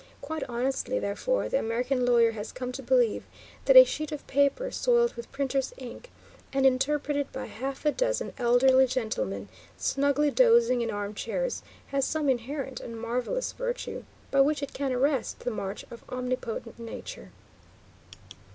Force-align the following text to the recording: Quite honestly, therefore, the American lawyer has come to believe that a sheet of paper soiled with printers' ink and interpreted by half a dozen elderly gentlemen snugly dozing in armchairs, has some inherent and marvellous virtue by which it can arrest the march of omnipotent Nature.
Quite 0.19 0.43
honestly, 0.49 0.97
therefore, 0.97 1.47
the 1.47 1.59
American 1.59 2.07
lawyer 2.07 2.31
has 2.31 2.51
come 2.51 2.71
to 2.71 2.81
believe 2.81 3.25
that 3.65 3.77
a 3.77 3.83
sheet 3.83 4.11
of 4.11 4.25
paper 4.25 4.71
soiled 4.71 5.13
with 5.13 5.31
printers' 5.31 5.75
ink 5.77 6.09
and 6.51 6.65
interpreted 6.65 7.31
by 7.31 7.45
half 7.45 7.85
a 7.85 7.91
dozen 7.91 8.33
elderly 8.39 8.87
gentlemen 8.87 9.47
snugly 9.77 10.31
dozing 10.31 10.81
in 10.81 10.89
armchairs, 10.89 11.61
has 11.89 12.03
some 12.03 12.29
inherent 12.29 12.79
and 12.79 12.99
marvellous 12.99 13.51
virtue 13.51 14.03
by 14.31 14.41
which 14.41 14.63
it 14.63 14.73
can 14.73 14.91
arrest 14.91 15.41
the 15.41 15.51
march 15.51 15.85
of 15.91 16.03
omnipotent 16.09 16.79
Nature. 16.79 17.29